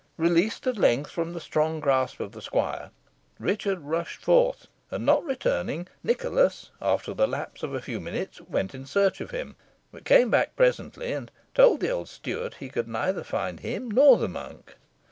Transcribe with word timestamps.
Released, 0.17 0.65
at 0.65 0.77
length, 0.79 1.11
from 1.11 1.33
the 1.33 1.39
strong 1.39 1.79
grasp 1.79 2.19
of 2.19 2.31
the 2.31 2.41
squire, 2.41 2.89
Richard 3.37 3.81
rushed 3.81 4.17
forth, 4.23 4.65
and 4.89 5.05
not 5.05 5.23
returning, 5.23 5.87
Nicholas, 6.03 6.71
after 6.81 7.13
the 7.13 7.27
lapse 7.27 7.61
of 7.61 7.75
a 7.75 7.83
few 7.83 7.99
minutes, 7.99 8.41
went 8.41 8.73
in 8.73 8.87
search 8.87 9.21
of 9.21 9.29
him, 9.29 9.55
but 9.91 10.03
came 10.03 10.31
back 10.31 10.55
presently, 10.55 11.13
and 11.13 11.29
told 11.53 11.81
the 11.81 11.91
old 11.91 12.09
steward 12.09 12.55
he 12.55 12.67
could 12.69 12.87
neither 12.87 13.23
find 13.23 13.59
him 13.59 13.91
nor 13.91 14.17
the 14.17 14.27
monk. 14.27 14.73